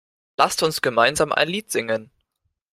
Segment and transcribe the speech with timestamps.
[0.35, 2.09] Lasst uns gemeinsam ein Lied singen!